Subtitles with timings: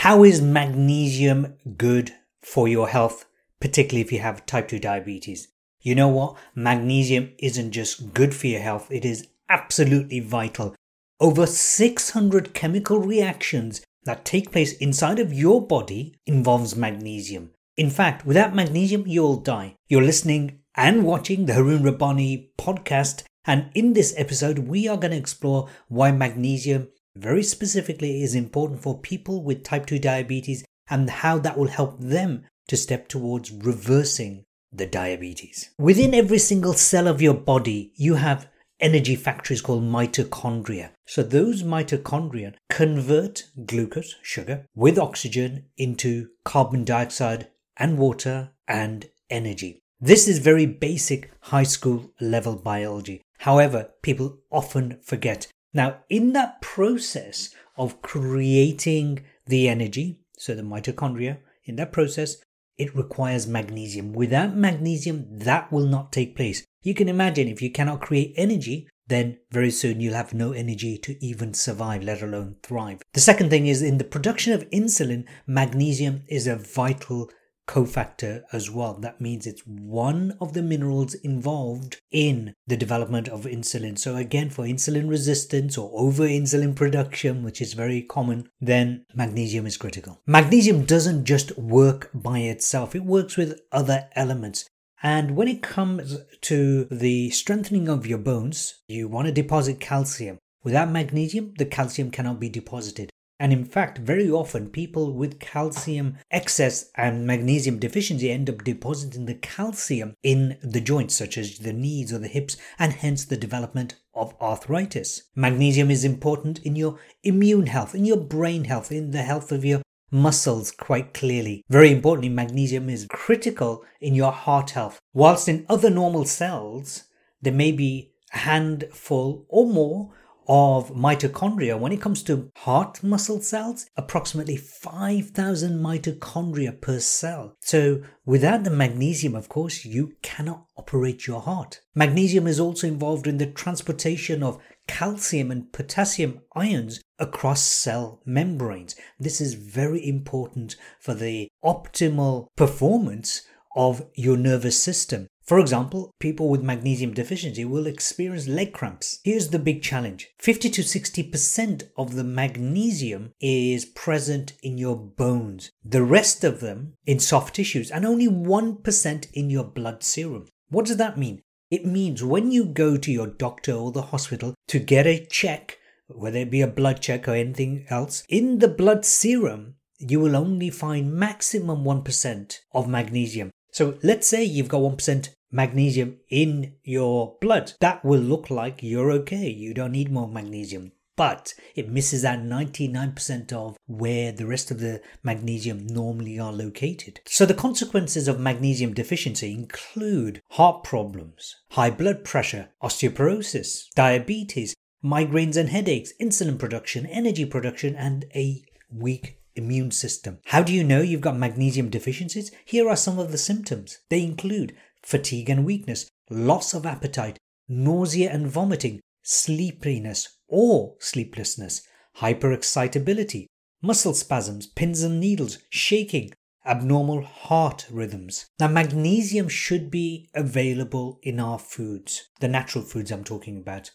[0.00, 2.12] How is magnesium good
[2.42, 3.24] for your health,
[3.60, 5.48] particularly if you have type 2 diabetes?
[5.80, 6.36] You know what?
[6.54, 10.76] Magnesium isn't just good for your health, it is absolutely vital.
[11.18, 17.52] Over 600 chemical reactions that take place inside of your body involves magnesium.
[17.78, 19.76] In fact, without magnesium, you'll die.
[19.88, 25.12] You're listening and watching the Harun Rabbani podcast, and in this episode, we are going
[25.12, 31.08] to explore why magnesium very specifically is important for people with type 2 diabetes and
[31.08, 35.70] how that will help them to step towards reversing the diabetes.
[35.78, 38.48] Within every single cell of your body, you have
[38.80, 40.90] energy factories called mitochondria.
[41.06, 49.80] So those mitochondria convert glucose, sugar, with oxygen into carbon dioxide and water and energy.
[50.00, 53.22] This is very basic high school level biology.
[53.38, 61.38] However, people often forget now, in that process of creating the energy, so the mitochondria,
[61.64, 62.38] in that process,
[62.78, 64.14] it requires magnesium.
[64.14, 66.64] Without magnesium, that will not take place.
[66.82, 70.96] You can imagine if you cannot create energy, then very soon you'll have no energy
[70.98, 73.02] to even survive, let alone thrive.
[73.12, 77.30] The second thing is in the production of insulin, magnesium is a vital
[77.66, 78.94] cofactor as well.
[78.94, 83.98] That means it's one of the minerals involved in the development of insulin.
[83.98, 89.66] So again, for insulin resistance or over insulin production, which is very common, then magnesium
[89.66, 90.20] is critical.
[90.26, 92.94] Magnesium doesn't just work by itself.
[92.94, 94.68] It works with other elements.
[95.02, 100.38] And when it comes to the strengthening of your bones, you want to deposit calcium.
[100.64, 103.10] Without magnesium, the calcium cannot be deposited.
[103.38, 109.26] And in fact, very often people with calcium excess and magnesium deficiency end up depositing
[109.26, 113.36] the calcium in the joints, such as the knees or the hips, and hence the
[113.36, 115.24] development of arthritis.
[115.34, 119.64] Magnesium is important in your immune health, in your brain health, in the health of
[119.64, 121.62] your muscles quite clearly.
[121.68, 124.98] Very importantly, magnesium is critical in your heart health.
[125.12, 127.04] Whilst in other normal cells,
[127.42, 130.14] there may be a handful or more
[130.48, 137.56] of mitochondria, when it comes to heart muscle cells, approximately 5,000 mitochondria per cell.
[137.60, 141.80] So, without the magnesium, of course, you cannot operate your heart.
[141.94, 148.94] Magnesium is also involved in the transportation of calcium and potassium ions across cell membranes.
[149.18, 153.42] This is very important for the optimal performance
[153.74, 155.28] of your nervous system.
[155.46, 159.20] For example, people with magnesium deficiency will experience leg cramps.
[159.22, 165.70] Here's the big challenge 50 to 60% of the magnesium is present in your bones,
[165.84, 170.46] the rest of them in soft tissues, and only 1% in your blood serum.
[170.68, 171.42] What does that mean?
[171.70, 175.78] It means when you go to your doctor or the hospital to get a check,
[176.08, 180.34] whether it be a blood check or anything else, in the blood serum, you will
[180.34, 183.50] only find maximum 1% of magnesium.
[183.76, 187.72] So let's say you've got 1% magnesium in your blood.
[187.80, 189.48] That will look like you're okay.
[189.48, 190.92] You don't need more magnesium.
[191.16, 197.20] But it misses out 99% of where the rest of the magnesium normally are located.
[197.24, 205.56] So the consequences of magnesium deficiency include heart problems, high blood pressure, osteoporosis, diabetes, migraines
[205.56, 210.38] and headaches, insulin production, energy production, and a weak immune system.
[210.44, 212.50] How do you know you've got magnesium deficiencies?
[212.64, 214.00] Here are some of the symptoms.
[214.10, 221.82] They include fatigue and weakness, loss of appetite, nausea and vomiting, sleepiness or sleeplessness,
[222.18, 223.46] hyperexcitability,
[223.80, 226.32] muscle spasms, pins and needles, shaking,
[226.64, 228.46] abnormal heart rhythms.
[228.58, 233.92] Now, magnesium should be available in our foods, the natural foods I'm talking about.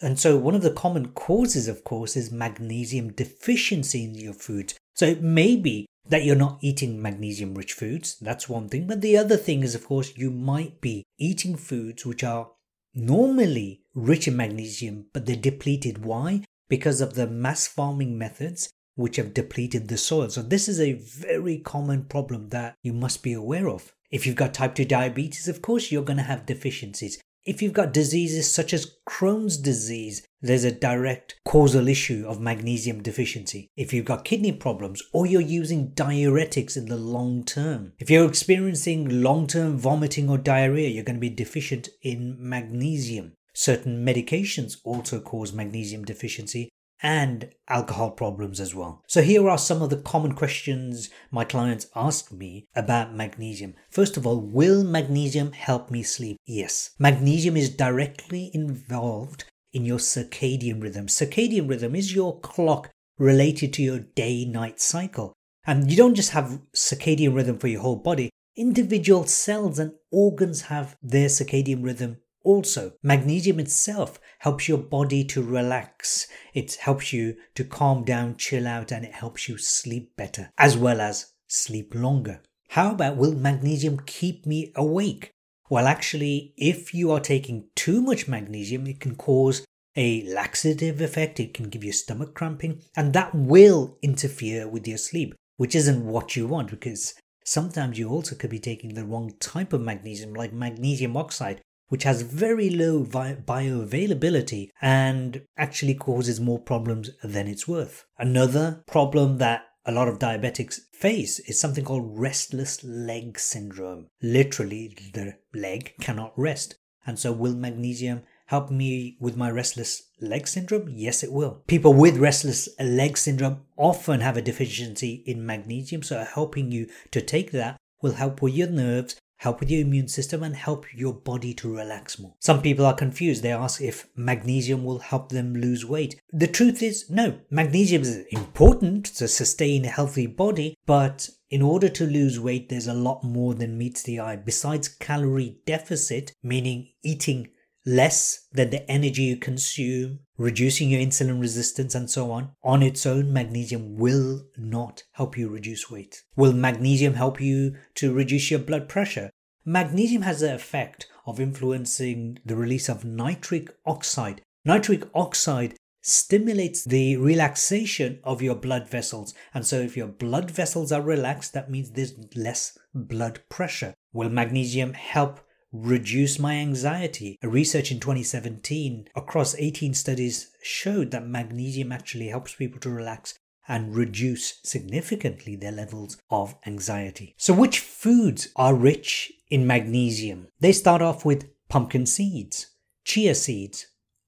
[0.00, 4.74] And so, one of the common causes, of course, is magnesium deficiency in your food.
[4.94, 8.16] So, it may be that you're not eating magnesium rich foods.
[8.20, 8.86] That's one thing.
[8.86, 12.50] But the other thing is, of course, you might be eating foods which are
[12.94, 16.04] normally rich in magnesium, but they're depleted.
[16.04, 16.44] Why?
[16.68, 20.28] Because of the mass farming methods which have depleted the soil.
[20.30, 23.92] So, this is a very common problem that you must be aware of.
[24.10, 27.20] If you've got type 2 diabetes, of course, you're going to have deficiencies.
[27.44, 33.02] If you've got diseases such as Crohn's disease, there's a direct causal issue of magnesium
[33.02, 33.70] deficiency.
[33.76, 38.28] If you've got kidney problems or you're using diuretics in the long term, if you're
[38.28, 43.32] experiencing long term vomiting or diarrhea, you're going to be deficient in magnesium.
[43.54, 46.68] Certain medications also cause magnesium deficiency,
[47.02, 49.02] and alcohol problems as well.
[49.06, 53.74] So, here are some of the common questions my clients ask me about magnesium.
[53.90, 56.38] First of all, will magnesium help me sleep?
[56.46, 56.90] Yes.
[56.98, 59.44] Magnesium is directly involved
[59.74, 61.08] in your circadian rhythm.
[61.08, 65.34] Circadian rhythm is your clock related to your day night cycle.
[65.66, 70.62] And you don't just have circadian rhythm for your whole body, individual cells and organs
[70.62, 72.92] have their circadian rhythm also.
[73.02, 76.28] Magnesium itself helps your body to relax.
[76.52, 80.76] It helps you to calm down, chill out, and it helps you sleep better, as
[80.76, 82.42] well as sleep longer.
[82.68, 85.33] How about will magnesium keep me awake?
[85.70, 89.64] Well, actually, if you are taking too much magnesium, it can cause
[89.96, 94.98] a laxative effect, it can give you stomach cramping, and that will interfere with your
[94.98, 97.14] sleep, which isn't what you want because
[97.44, 102.02] sometimes you also could be taking the wrong type of magnesium, like magnesium oxide, which
[102.02, 108.04] has very low bioavailability and actually causes more problems than it's worth.
[108.18, 114.08] Another problem that a lot of diabetics face is something called restless leg syndrome.
[114.22, 116.76] Literally, the leg cannot rest.
[117.06, 120.88] And so, will magnesium help me with my restless leg syndrome?
[120.88, 121.62] Yes, it will.
[121.66, 127.20] People with restless leg syndrome often have a deficiency in magnesium, so helping you to
[127.20, 131.12] take that will help with your nerves help with your immune system and help your
[131.12, 132.34] body to relax more.
[132.40, 133.42] Some people are confused.
[133.42, 136.20] They ask if magnesium will help them lose weight.
[136.32, 137.38] The truth is, no.
[137.50, 142.88] Magnesium is important to sustain a healthy body, but in order to lose weight, there's
[142.88, 144.36] a lot more than meets the eye.
[144.36, 147.48] Besides calorie deficit, meaning eating
[147.86, 152.52] less than the energy you consume, reducing your insulin resistance, and so on.
[152.62, 156.22] On its own, magnesium will not help you reduce weight.
[156.36, 159.30] Will magnesium help you to reduce your blood pressure?
[159.64, 164.42] Magnesium has the effect of influencing the release of nitric oxide.
[164.64, 169.32] Nitric oxide stimulates the relaxation of your blood vessels.
[169.54, 173.94] And so, if your blood vessels are relaxed, that means there's less blood pressure.
[174.12, 175.40] Will magnesium help
[175.74, 177.36] reduce my anxiety.
[177.42, 183.36] A research in 2017 across 18 studies showed that magnesium actually helps people to relax
[183.66, 187.34] and reduce significantly their levels of anxiety.
[187.38, 190.48] So, which foods are rich in magnesium?
[190.60, 192.68] They start off with pumpkin seeds,
[193.04, 193.86] chia seeds,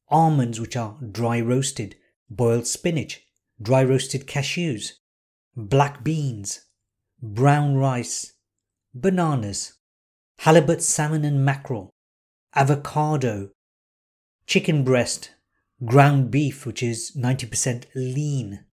[0.09, 1.97] almonds, which are dry roasted,
[2.29, 3.23] boiled spinach,
[3.61, 4.93] dry roasted cashews,
[5.55, 6.63] black beans,
[7.23, 8.33] brown rice,
[8.95, 9.75] bananas,
[10.39, 11.91] halibut, salmon, and mackerel,
[12.55, 13.51] avocado,
[14.47, 15.31] chicken breast,
[15.85, 18.65] ground beef, which is 90% lean,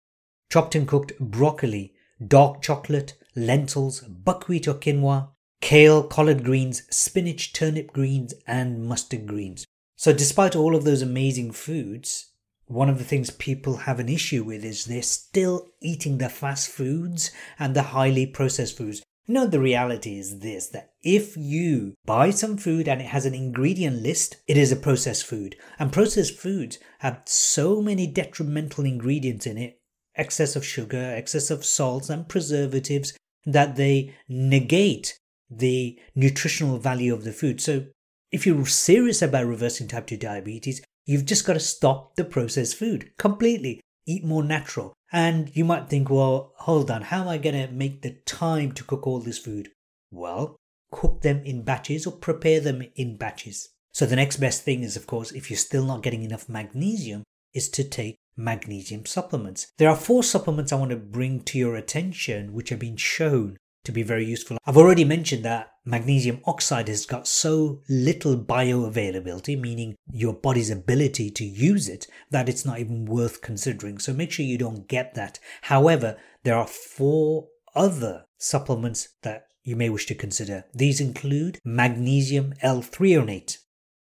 [0.51, 1.93] chopped and cooked broccoli,
[2.25, 5.29] dark chocolate, lentils, buckwheat or quinoa,
[5.61, 9.65] kale, collard greens, spinach, turnip greens, and mustard greens.
[9.95, 12.31] So, despite all of those amazing foods,
[12.65, 16.69] one of the things people have an issue with is they're still eating the fast
[16.69, 19.01] foods and the highly processed foods.
[19.25, 23.33] Know, the reality is this that if you buy some food and it has an
[23.33, 25.55] ingredient list, it is a processed food.
[25.79, 29.79] And processed foods have so many detrimental ingredients in it
[30.15, 33.13] excess of sugar, excess of salts, and preservatives
[33.45, 35.17] that they negate
[35.49, 37.61] the nutritional value of the food.
[37.61, 37.85] So,
[38.31, 42.75] if you're serious about reversing type 2 diabetes, you've just got to stop the processed
[42.75, 43.79] food completely.
[44.05, 44.93] Eat more natural.
[45.13, 48.71] And you might think, well, hold on, how am I going to make the time
[48.73, 49.69] to cook all this food?
[50.11, 50.57] Well,
[50.91, 53.69] cook them in batches or prepare them in batches.
[53.93, 57.23] So the next best thing is, of course, if you're still not getting enough magnesium,
[57.53, 59.67] is to take magnesium supplements.
[59.77, 63.57] There are four supplements I want to bring to your attention which have been shown
[63.83, 64.57] to be very useful.
[64.65, 71.29] I've already mentioned that magnesium oxide has got so little bioavailability, meaning your body's ability
[71.31, 73.99] to use it, that it's not even worth considering.
[73.99, 75.39] So make sure you don't get that.
[75.63, 80.65] However, there are four other supplements that you may wish to consider.
[80.73, 83.61] These include magnesium L-threonate, oh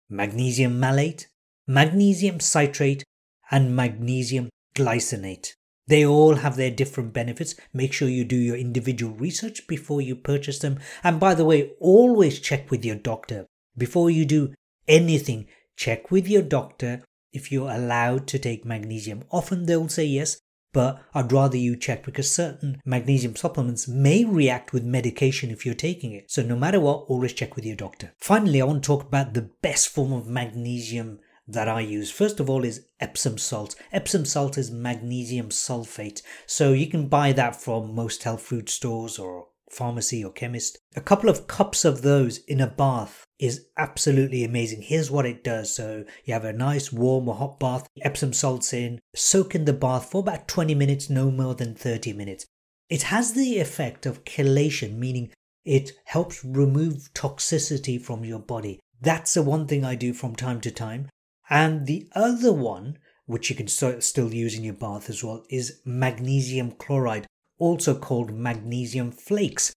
[0.10, 1.28] magnesium malate,
[1.68, 3.04] magnesium citrate,
[3.50, 5.54] and magnesium glycinate.
[5.92, 7.54] They all have their different benefits.
[7.74, 10.80] Make sure you do your individual research before you purchase them.
[11.04, 13.46] And by the way, always check with your doctor.
[13.78, 14.54] Before you do
[14.88, 19.26] anything, check with your doctor if you're allowed to take magnesium.
[19.32, 20.40] Often they'll say yes,
[20.72, 25.76] but I'd rather you check because certain magnesium supplements may react with medication if you're
[25.76, 26.32] taking it.
[26.32, 28.14] So no matter what, always check with your doctor.
[28.18, 31.20] Finally, I want to talk about the best form of magnesium
[31.54, 32.12] that I use.
[32.12, 33.76] First of all is Epsom salt.
[33.92, 36.22] Epsom salt is magnesium sulfate.
[36.46, 40.78] So you can buy that from most health food stores or pharmacy or chemist.
[40.96, 44.82] A couple of cups of those in a bath is absolutely amazing.
[44.82, 45.74] Here's what it does.
[45.74, 49.74] So you have a nice warm or hot bath, Epsom salts in, soak in the
[49.74, 52.46] bath for about 20 minutes, no more than 30 minutes.
[52.90, 55.32] It has the effect of chelation, meaning
[55.64, 58.80] it helps remove toxicity from your body.
[59.00, 61.08] That's the one thing I do from time to time.
[61.52, 65.82] And the other one, which you can still use in your bath as well, is
[65.84, 67.28] magnesium chloride,
[67.60, 69.74] also called magnesium flakes.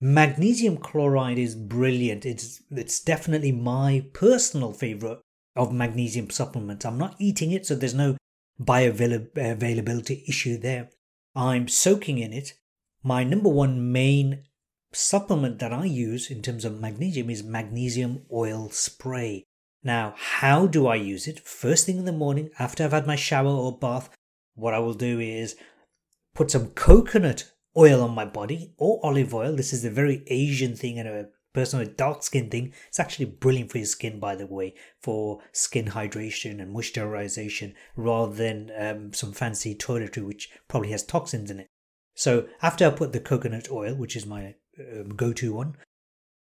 [0.00, 2.24] Magnesium chloride is brilliant.
[2.24, 5.20] It's it's definitely my personal favorite
[5.54, 6.86] of magnesium supplements.
[6.86, 8.16] I'm not eating it, so there's no
[8.58, 10.88] bioavailability issue there.
[11.34, 12.54] I'm soaking in it.
[13.02, 14.44] My number one main
[14.94, 19.44] supplement that I use in terms of magnesium is magnesium oil spray.
[19.82, 21.40] Now, how do I use it?
[21.40, 24.10] First thing in the morning, after I've had my shower or bath,
[24.54, 25.56] what I will do is
[26.34, 29.54] put some coconut oil on my body or olive oil.
[29.54, 32.72] This is a very Asian thing and a person with dark skin thing.
[32.88, 38.34] It's actually brilliant for your skin, by the way, for skin hydration and moisturization rather
[38.34, 41.68] than um, some fancy toiletry which probably has toxins in it.
[42.14, 45.76] So after I put the coconut oil, which is my um, go to one,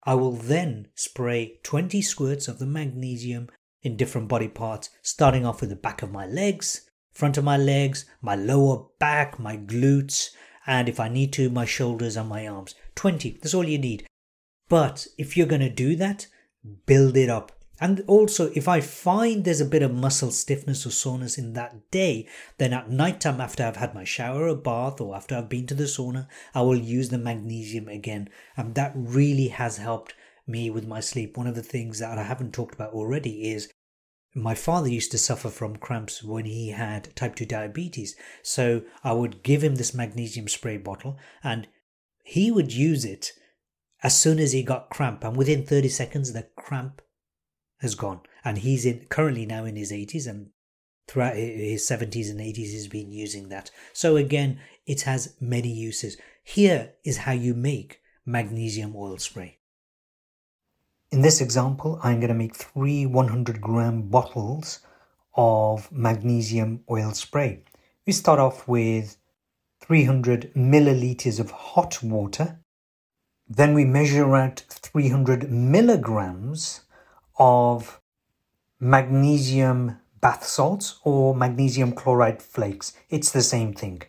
[0.05, 3.49] I will then spray 20 squirts of the magnesium
[3.81, 7.57] in different body parts, starting off with the back of my legs, front of my
[7.57, 10.29] legs, my lower back, my glutes,
[10.65, 12.75] and if I need to, my shoulders and my arms.
[12.95, 14.05] 20, that's all you need.
[14.69, 16.27] But if you're going to do that,
[16.85, 17.51] build it up.
[17.83, 21.91] And also, if I find there's a bit of muscle stiffness or soreness in that
[21.91, 25.49] day, then at night time after I've had my shower or bath or after I've
[25.49, 28.29] been to the sauna, I will use the magnesium again.
[28.55, 30.13] And that really has helped
[30.47, 31.35] me with my sleep.
[31.35, 33.69] One of the things that I haven't talked about already is
[34.33, 38.15] my father used to suffer from cramps when he had type 2 diabetes.
[38.43, 41.67] So I would give him this magnesium spray bottle and
[42.23, 43.33] he would use it
[44.01, 45.25] as soon as he got cramp.
[45.25, 47.01] And within 30 seconds, the cramp
[47.79, 48.21] has gone.
[48.43, 50.49] And he's in currently now in his 80s and
[51.07, 53.71] throughout his 70s and 80s he's been using that.
[53.93, 56.17] So again, it has many uses.
[56.43, 59.59] Here is how you make magnesium oil spray.
[61.11, 64.79] In this example, I'm going to make three 100 gram bottles
[65.35, 67.63] of magnesium oil spray.
[68.05, 69.17] We start off with
[69.81, 72.59] 300 milliliters of hot water.
[73.47, 76.81] Then we measure out 300 milligrams
[77.37, 78.01] of
[78.79, 82.93] magnesium bath salts or magnesium chloride flakes.
[83.09, 84.03] It's the same thing.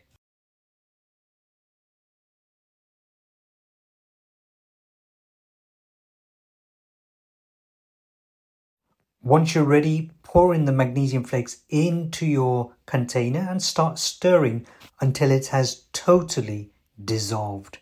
[9.22, 14.66] Once you're ready, pour in the magnesium flakes into your container and start stirring
[15.00, 16.70] until it has totally
[17.02, 17.78] dissolved.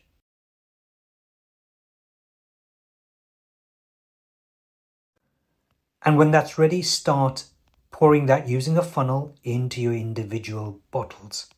[6.05, 7.45] And when that's ready, start
[7.91, 11.49] pouring that using a funnel into your individual bottles.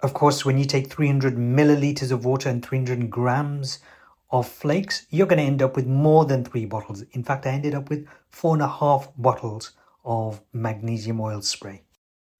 [0.00, 3.78] Of course, when you take 300 milliliters of water and 300 grams
[4.30, 7.02] of flakes, you're going to end up with more than three bottles.
[7.12, 9.72] In fact, I ended up with four and a half bottles
[10.04, 11.82] of magnesium oil spray.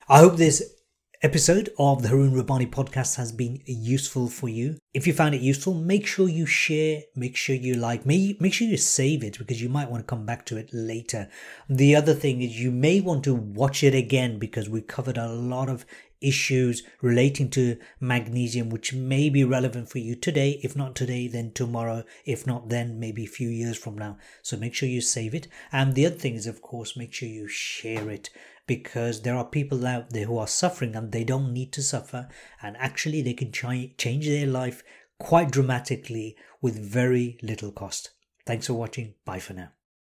[0.08, 0.74] I hope this
[1.24, 4.76] episode of the Harun Rabbani podcast has been useful for you.
[4.92, 8.52] If you found it useful, make sure you share, make sure you like, make, make
[8.52, 11.28] sure you save it because you might want to come back to it later.
[11.68, 15.32] The other thing is you may want to watch it again because we covered a
[15.32, 15.86] lot of
[16.20, 20.58] issues relating to magnesium, which may be relevant for you today.
[20.64, 22.02] If not today, then tomorrow.
[22.24, 24.18] If not, then maybe a few years from now.
[24.42, 25.46] So make sure you save it.
[25.70, 28.30] And the other thing is, of course, make sure you share it
[28.66, 32.28] because there are people out there who are suffering and they don't need to suffer.
[32.62, 34.82] And actually, they can ch- change their life
[35.18, 38.10] quite dramatically with very little cost.
[38.46, 39.14] Thanks for watching.
[39.24, 39.72] Bye for now.